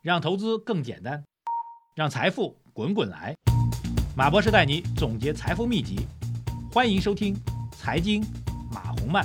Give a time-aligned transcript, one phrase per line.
[0.00, 1.20] 让投资更简单，
[1.96, 3.34] 让财富滚滚来。
[4.14, 6.06] 马博士带你总结财富秘籍，
[6.72, 7.34] 欢迎收听
[7.76, 8.24] 《财经
[8.72, 9.24] 马红漫》。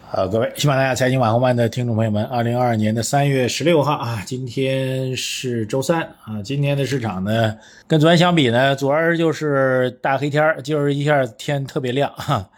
[0.00, 6.42] 好，各位喜马拉雅财经马红漫的听众朋友们，二零二二年的三月十六号啊，今天是周三啊。
[6.42, 12.50] 今天的市场呢，跟昨天相比呢，昨儿就是大黑天儿，今儿一下天特别亮哈。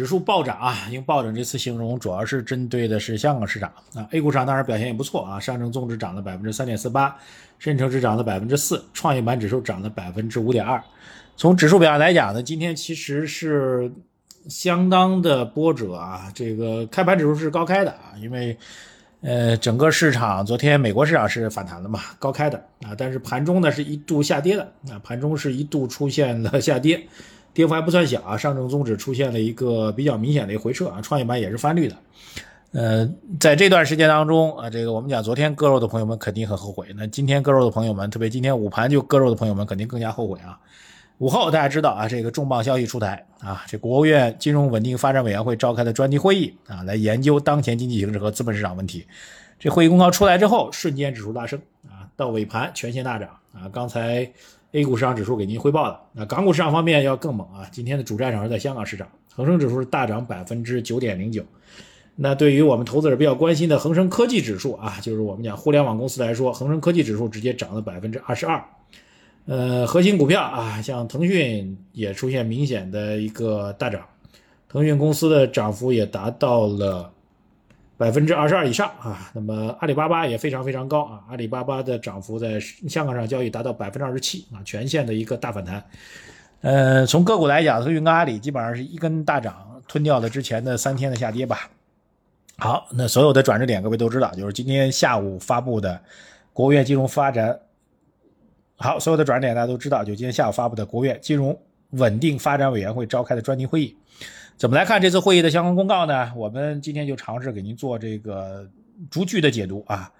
[0.00, 4.08] 指数暴涨啊，用暴涨这次形容，主要是针对的是香港市场啊。
[4.12, 7.14] A 股上当然表现也不错啊，上证综指涨了百分之三点四八，
[7.58, 10.82] 深成指涨了百分之四，创业板指数涨了百分之五点二。
[11.36, 13.92] 从指数表上来讲呢，今天其实是
[14.48, 16.32] 相当的波折啊。
[16.34, 18.56] 这个开盘指数是高开的啊，因为
[19.20, 27.06] 呃整个市场昨天美国市场是反弹了嘛，高开的啊，但是盘中呢是一度下跌的啊，盘中是一度出现了下跌。
[27.52, 31.96] 跌幅还不算小啊，上证综指出现了一个比较明显的一回撤啊，创业板也是翻绿的。
[32.72, 40.56] 呃，在这段时间当中啊，这个我们讲昨天割肉的朋友们肯定很后悔，那今天割肉的朋友们，特别今天午盘就割肉的朋友们肯定更加后悔啊。
[41.18, 49.04] 午后大家知道啊，这个重磅消息出台啊，这国务院金融稳定发展委员会召开的专题会议啊，来研究当前经济形势和资本市场问题。
[49.58, 54.30] 这会议公告出来之后，瞬间指数大升啊，到尾盘全线大涨啊，刚才。
[54.72, 56.00] A 股市场指数给您汇报了。
[56.12, 57.68] 那港股市场方面要更猛啊！
[57.72, 61.44] 今天的主战场是在香港市场，恒生指数是大涨百分之九点零九。
[62.14, 68.62] 那对于我们投资者比较关心的恒生科技指数啊，就是我们讲互联网公司来说，恒生科技指数直接涨了百分之二十二。
[69.46, 74.02] 呃，核心股票啊，像腾讯也出现明显的一个大涨，
[74.68, 77.12] 腾讯公司的涨幅也达到了。
[78.00, 85.84] 百分之二十二以上啊，那么阿里巴巴也非常非常高啊，阿里巴巴的涨幅在香港上交易达到百分之二十七啊，全线的一个大反弹。
[86.62, 91.68] 呃，从个股来讲，腾讯跟阿里基本上是一根大涨，吞掉了之前的三天的下跌吧。
[92.56, 96.00] 好，那所有的转折点各位都知道，就是今天下午发布的
[96.54, 97.60] 国务院金融发展。
[98.76, 101.54] 好，所有的转折点大家都知道，就今天下午发布的国务院金融
[101.90, 103.94] 稳定发展委员会召开的专题会议。
[104.60, 106.30] 怎么来看这次会议的相关公告呢？
[106.36, 108.68] 我们今天就尝试给您做这个
[109.10, 110.12] 逐句的解读啊。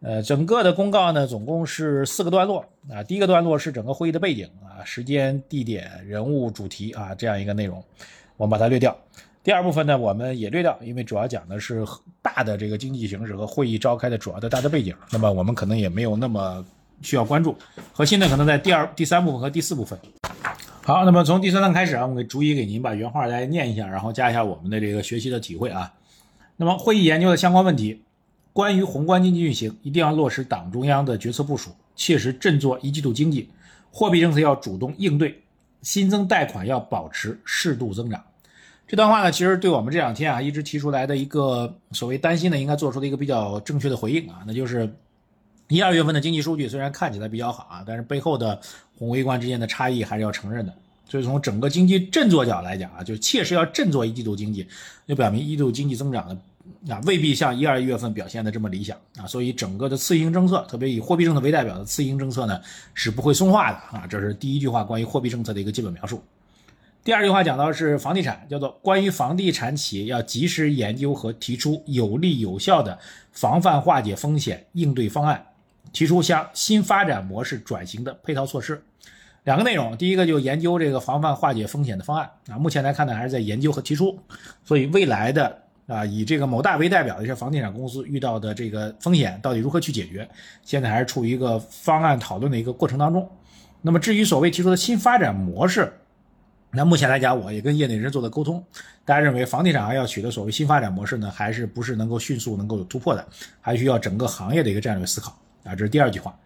[0.00, 3.02] 呃，整个的公告呢，总共是四个段落啊。
[3.02, 7.82] 第一个段落是整个会议的背景啊，时间、地点、人物、主题啊这样一个内容，
[8.36, 8.96] 我们把它略掉。
[9.42, 11.84] 第二部分呢，我们也略掉，因为主要讲的是
[12.22, 16.64] 大的这个经济形势和会议召开的主要的大的背景，那么我们可能也没有那么
[17.02, 17.56] 需要关注。
[17.92, 19.98] 核心呢，可能在第二、第三部分和第四部分。
[20.82, 25.92] 好，那么从第三段开始啊，我给逐一给您把原话来念一下，然后加一下我们的这个学习的体会啊。
[26.56, 28.02] 那么会议研究的相关问题，
[28.52, 33.50] 关于宏观经济运行，一定要落实党中央的决策部署，切实振作一季度经济，
[33.92, 35.38] 货币政策要主动应对，
[35.82, 38.24] 新增贷款要保持适度增长。
[38.88, 44.92] 这段话呢，其实对我们这两天啊一直提出来的一个所谓担心呢，应该做出的一个比较正确的回应啊，那就是
[45.70, 48.60] 一二月份的经济数据虽然看起来比较好啊，但是背后的。
[49.00, 50.74] 宏微观之间的差异还是要承认的，
[51.08, 54.68] 所以从整个经济振作角来讲啊，就切实要振作一季度经济，
[55.06, 62.60] 就表明一季度经济增长的啊未必像一二月份表现的这么理想啊，所以整个的刺激性政策，特别以货币政策为代表的刺激性政策呢
[62.92, 66.22] 是不会松化的啊，这是第一句话关于货币政策的一个基本描述。
[67.02, 72.98] 第二句话讲到是房地产，叫做关于房地产企业要及时研究和提出有利有效的
[73.32, 75.42] 防范化解风险应对方案，
[75.92, 78.82] 提出向新发展模式转型的配套措施。
[79.44, 84.18] 两个内容，第一个就研究这个防范化解风险的方案啊，目前来看呢还是在研究和提出，
[84.64, 90.28] 所以未来的啊以这个某大为代表的一些房地产公司遇到的这个风险到底如何去解决，
[90.62, 93.26] 现在还是处于一个方案讨论的一个过程当中。
[93.80, 95.90] 那么至于所谓提出的新发展模式，
[96.70, 98.62] 那目前来讲我也跟业内人士做的沟通，
[99.06, 103.26] 大家认为房地产行要取得所谓新发展模式呢，还是不是能够迅速能够有突破的，
[103.58, 106.38] 还需要整个行业的一个战略思考啊，这是第二句话。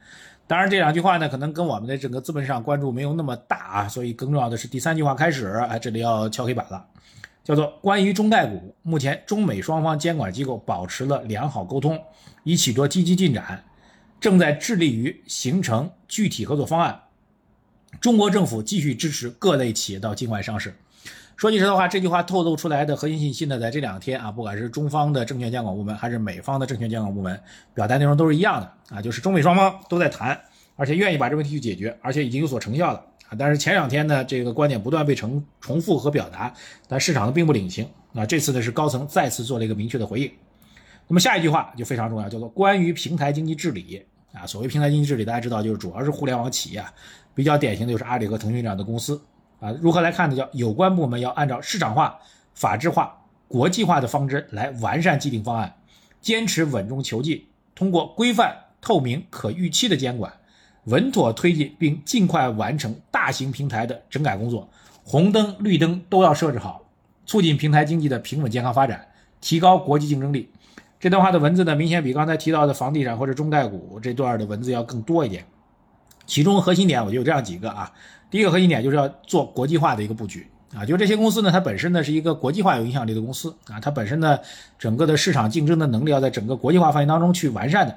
[0.46, 6.84] 当然，这两句话呢，可能跟我们的整个资本市场关注没有那么大啊，所以更重要的是第三句话开始，哎，这里要敲黑板了，
[7.42, 11.98] 叫做关于中概股，目前中美双方监管机构保持了良好沟通，
[12.42, 13.64] 已取得积极进展，
[14.20, 17.00] 正在致力于形成具体合作方案。
[18.00, 20.76] 中国政府继续支持各类企业到境外上市。
[21.36, 27.38] 说句实在话，这句话透露出来的核心信息呢，在这两天啊，不管是中方的证券监管部门，还是美方的证券监管部门，
[27.74, 30.40] 表达内容都是一样的啊，就是中美双方都在谈，
[30.76, 33.36] 而且愿意把这问题去解决，而且已经有所成效了啊。
[33.36, 36.54] 但是前两天呢，这个观点不断被重重复和表达，
[36.86, 38.24] 但市场呢并不领情啊。
[38.24, 40.30] 这次呢是高层再次做了一个明确的回应。
[41.08, 44.00] 那么下一句话就非常重要，叫做关于平台经济治理
[44.32, 44.46] 啊。
[44.46, 46.84] 所谓平台经济治理，大家知道就是主要是互联网企业，
[47.34, 49.20] 比较典型的就是阿里和腾讯这样的公司。
[49.64, 50.36] 啊，如何来看呢？
[50.36, 52.18] 叫有关部门要按照市场化、
[52.54, 53.16] 法治化、
[53.48, 55.74] 国际化的方针来完善既定方案，
[56.20, 60.30] 坚持稳中求进，通过规范、透明、可预期的监管，
[60.84, 64.68] 稳妥推进并尽快完成大型平台的整改工作，
[65.02, 66.82] 红灯绿灯都要设置好，
[67.24, 69.08] 促进平台经济的平稳健康发展，
[69.40, 70.50] 提高国际竞争力。
[71.00, 75.42] 这段话的文字呢，明显比刚才提到的房地产或者中概股这段的文字要更多一点。
[76.26, 77.92] 其中核心点我就有这样几个啊，
[78.30, 80.46] 第一个核心点就是要做国际化的一个布局。
[80.74, 84.36] 啊，就这些公司呢，它本身呢是一个国际化有影响力的公司啊，它本身呢
[84.76, 87.96] 整个的市场竞争的能力要在整个国际化范围当中去完善的。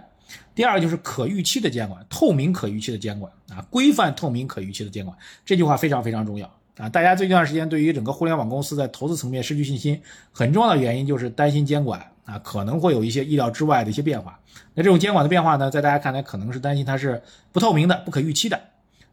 [0.53, 6.47] 第二就是可预期的监管，透明可预期的监管啊，规范透明可预期的监管，这句话非常非常重要
[6.77, 6.88] 啊。
[6.88, 10.00] 大家最近一段时间对于整个互联网公司在投资层面失去信心，
[10.31, 14.39] 很重要的原因就是担心监管啊可能会有一些意料之外的一些变化。
[14.75, 18.62] 那这种监管的变化呢，在大家看来可能是担心它是不透明的、不可预期的。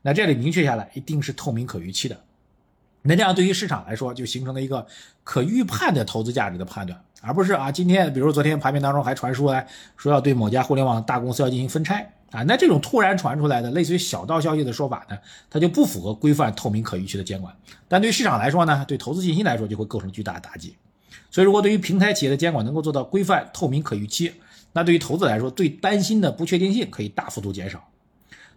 [0.02, 2.20] 那这里明确下来，一定是透明可预期的。
[3.00, 4.86] 那这样对于市场来说，就形成了一个
[5.22, 15.18] 可预判的投资价值的判断，而不是啊，今天比如昨天盘面当中还传出来说要对某家互联网大公司要进行分拆啊，那这种突然传出来的类似于小道消息的说法呢，
[15.50, 17.54] 它就不符合规范、透明、可预期的监管。
[17.88, 20.74] 但对于市场来说呢，对投资信心来说就会构成巨大的打击。
[21.30, 24.32] 所以，如果对于平台企业的监管能够做到规范、透明、可预期，
[24.72, 27.82] 那对于投资来说，最担心的不确定性可以大幅度减少。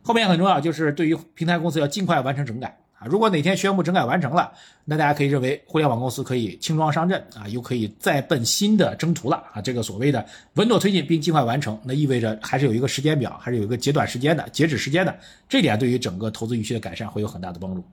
[0.01, 2.77] 后面很重要，就是对于平台公司要尽快完成整改。
[2.99, 4.51] 啊，如果哪天宣布整改完成了，
[4.83, 9.61] 那大家可以认为互联网公司可以轻装上阵啊，又可以再奔新的征途了啊。
[9.61, 10.25] 这个所谓的
[10.55, 15.15] 稳妥推进并尽快完成，那意味着还是有一个时间表，还是有一个截短时间的截止时间的。
[15.47, 17.83] 这点对于整个投资预期的改善会有很大的帮助。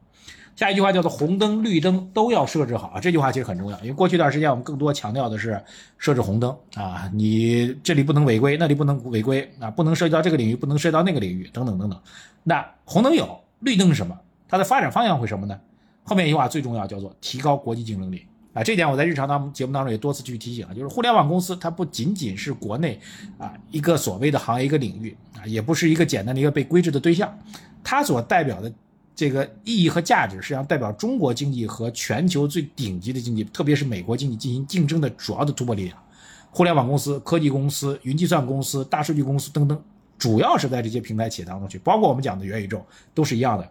[0.57, 5.61] 下一句话叫做红灯绿灯都要设置好啊，这句话其实很重要，因为过去一段时间我们更多强调的是
[5.99, 12.01] 设置红灯啊，你这里不能违规，那里不能违规啊，不能涉及到这个领域，不能涉及到那个领域等等等等。
[12.43, 14.17] 那红灯有，绿灯是什么？
[14.49, 15.59] 它的发展方向会什么呢？
[16.05, 18.63] 后面一句话最重要，叫做提高国际竞争力啊！
[18.63, 23.01] 这点我在日常当节目当中也多次去提醒啊，就是互联网公司它不仅仅是国内
[23.39, 27.37] 啊一个所谓的行业一个领域啊，也不是一个简单的一个被规制的对象，
[27.83, 28.71] 它所代表的
[29.17, 35.97] 这个意义和价值，实际上代表中国经济和全球最顶级的经济，特别是美国经济进行竞争的主要的突破力量。
[36.51, 39.81] 互联网公司、科技公司、云计算公司、大数据公司等等，
[40.19, 43.69] 主要是在这些平台企业当中去，包括我们讲的元宇宙，都是一样的。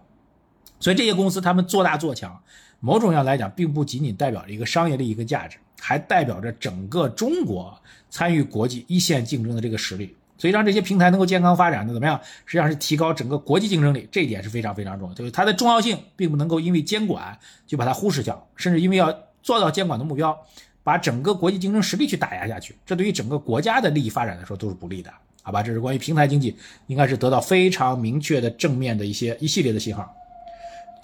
[0.80, 2.38] 所以这些公司他们做大做强，
[2.82, 7.74] 某种意义上来讲，并不仅仅代表着一个商业利益和价值，还代表着整个中国
[8.10, 10.16] 参与国际一线竞争的这个实力。
[10.44, 12.20] 所以让这些平台能够健康发展的怎么样？
[12.46, 15.16] 实际上是提高整个国际竞争力，这一点是非常非常重要。
[15.16, 20.38] 就是它的重要性并不能够因为监管就把它忽视掉，甚至因为要做到监管的目标，
[20.84, 25.10] 把整个国际竞争实力去打压下去，这对于整个国家的利益发展来说都是不利的，
[25.44, 25.64] 好吧？
[25.64, 26.54] 这是关于平台经济，
[26.88, 30.14] 应该是得到非常明确的正面的一些一系列的信号。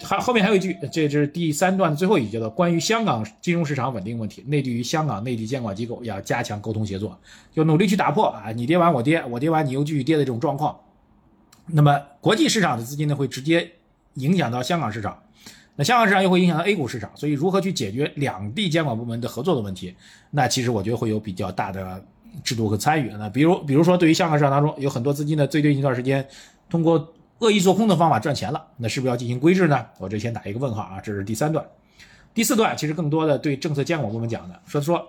[0.02, 7.18] 还后面还有一句，这这是第三段的最后一句，叫做关于香港金融市场稳定问题，内地与香港内地监管机构要加强沟通协作，
[7.52, 10.74] 就努力去打破啊，你跌完我跌，我跌完你又继续跌的这种状况。
[11.66, 13.70] 那么国际市场的资金呢，会直接
[14.14, 15.22] 影响到香港市场，
[15.76, 19.94] 那香港市场又会影响到 A 股市场，所以如何去解决两地监管部门的合作的问题，
[20.30, 22.02] 那其实我觉得会有比较大的
[22.42, 23.10] 制度和参与。
[23.18, 26.26] 那比如，比如说对于香港市场当中有很多资金呢，最近一段时间
[26.70, 27.12] 通过。
[27.40, 29.86] 恶意做空的方法赚钱了，那是不是要进行规制呢？
[29.98, 31.00] 我这先打一个问号啊。
[31.00, 31.66] 这是第三段，
[32.32, 35.08] 第四段其实更多的对政策监管部门讲的，说说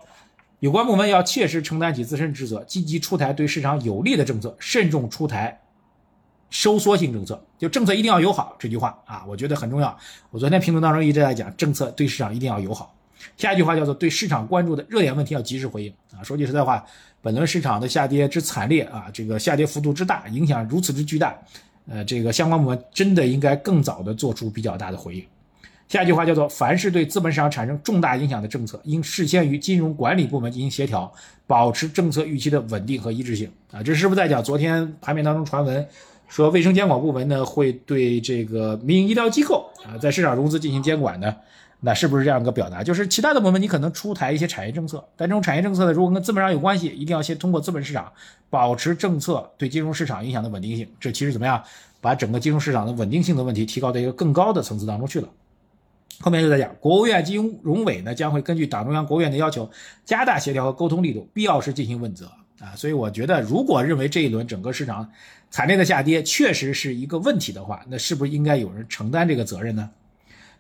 [0.60, 5.60] 有关部门要切实承担起自身职责，积极出台对市场有利的政策，慎重出台
[6.50, 7.44] 收缩性政策。
[7.58, 9.98] 就政策一定要友好这句话啊，我觉得很重要。
[10.30, 12.96] 我昨天评论当中一直在讲，政策对市场一定要友好。
[13.38, 16.24] 下一句话叫做对市场关注的热点问题要及时回应啊。
[16.24, 16.84] 说句实在话，
[17.22, 21.38] 本轮市场的下跌之惨烈啊，这个下跌幅度之大，影响如此之巨大。
[21.92, 25.24] 呃，这个相关部门真的应该更早的做出比较大的回应。
[25.90, 31.12] 下一句话叫做：凡是对资本市场产生重大影响的政策，应事先与金融管理部门进行协调，
[31.46, 33.52] 保持政策预期的稳定和一致性。
[33.72, 35.86] 啊，这是不是在讲昨天盘面当中传闻
[36.30, 41.36] 说卫生监管部门呢会对这个民营医疗机构啊在市场融资进行监管呢？
[41.84, 42.84] 那是不是这样一个表达？
[42.84, 48.14] 就是其他的部门你可能出台一些产业政策，但这种产业政策呢，如果跟资本上有关系，一定要先通过资本市场
[48.52, 50.88] 保持政策对金融市场影响的稳定性。
[51.00, 51.62] 这其实怎么样，
[52.00, 55.28] 把整个金融市场的稳定性的问题提高到一个更高的层次当中去了。
[56.20, 59.68] 后面就在讲，国务院金融委呢将会根据党中央、国务院的要求，
[60.06, 62.76] 加大协调和沟通力度，必要时进行问责啊。
[62.76, 65.10] 所以我觉得，如果认为这一轮整个市场
[65.50, 69.90] 惨烈的下跌确实是一个问题的话，那是不是应该有人承担这个责任呢？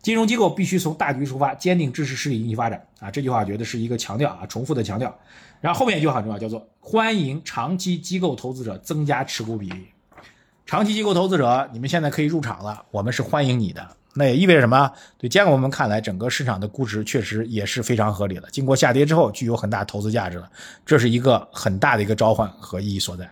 [0.01, 3.11] 金融机构必须从大局出发，坚定支持实体经济发展啊！
[3.11, 5.15] 这句话我觉得是一个强调啊，重复的强调。
[5.59, 9.87] 然后后面一句话很重要，叫做欢迎长期机构投资者增加持股比例。
[10.65, 13.87] 长期机构投资者，你们现在可以入场了，我们是欢迎你的。
[14.13, 14.91] 那也意味着什么？
[15.17, 18.49] 对监管部门看来，整个市场的估值确实也是非常合理的。
[18.51, 20.49] 经过下跌之后，具有很大投资价值了，
[20.85, 23.29] 这是一个很大的一个召唤和意义所在。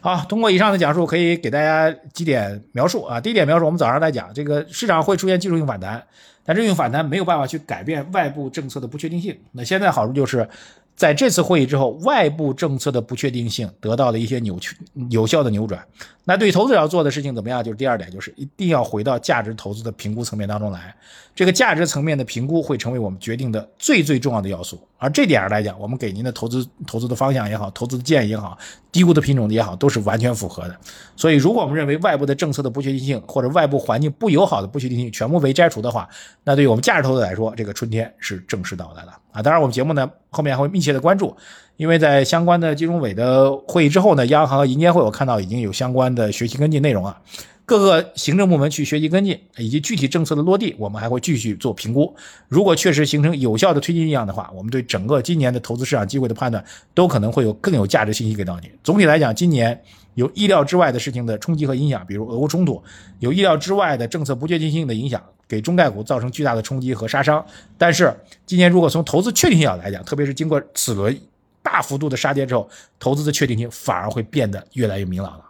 [0.00, 3.20] 好，通过以上的讲述，可以给大家几点描述啊。
[3.20, 6.02] 第一点描述，我们早上在讲，这个市场会出现技术性反弹，
[6.44, 9.38] 但这种反弹没有办法去改变外部政策的不确定性。
[9.52, 10.48] 那现在好处就是。
[10.96, 14.74] 在这次会议之后，外部政策的不确定性得到了一些扭曲、
[15.10, 15.84] 有效的扭转。
[16.24, 17.62] 那对投资者要做的事情怎么样？
[17.62, 20.92] 就是第二点，就是一定要回到价值投资的评估层面当中来。
[21.36, 24.80] 这个价值层面的评估会成为我们决定的最最重要的要素。
[24.98, 28.56] 而这点上来讲，我们给您的投资投资的方向也好，投资的建议也好，
[28.90, 30.74] 低估的品种也好，都是完全符合的。
[31.14, 36.08] 所以，如果我们认为外部的政策的不确定性或者外部环境不友好的不确定性全部被摘除的话，
[36.42, 39.42] 那对于我们价值投资来说，这个春天是正式到来了啊！
[39.42, 41.36] 当然，我们节目呢后面还会密切的关注，
[41.76, 47.18] 因为在相关的金融委的会议之后呢，央行和银监会我看到已经有相关的学习跟进内容了。
[47.66, 52.14] 各个行政部门去学习跟进，以及具体政策的落地，我们还会继续做评估。
[52.48, 56.64] 如果确实形成有效的推进力量的话，我们对整个今年的投资市场机会的判断，
[56.94, 58.70] 都可能会有更有价值信息给到你。
[58.84, 59.82] 总体来讲，今年
[60.16, 62.82] 有意料之外的事情的冲击和影响，比如俄乌冲突，
[63.18, 67.44] 有意料之外的政策不确定性的影响，给中概股造成巨大的冲击和杀伤。
[67.76, 68.12] 但是，
[68.46, 71.16] 今年如果从投资确定性来讲，特别是经过此轮
[71.62, 72.68] 大幅度的杀跌之后，
[72.98, 75.44] 投资的确定性反而会变得越来越明朗了。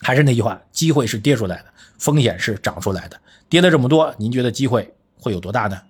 [0.00, 1.64] 还是那句话，机会是跌出来的，
[1.98, 3.18] 风险是涨出来的。
[3.48, 5.80] 跌了这么多，您觉得机会会有多大呢？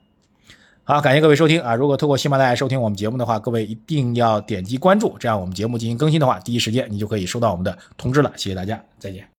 [0.88, 1.75] 好，感谢各位收听啊！
[1.75, 8.33] 如果通过喜马拉雅收听我们节目的话，各位一定要点击关注，这样我们节目进行更新的话，第一时间你就可以收到我们的通知了。
[8.37, 9.28] 谢谢大家，再见。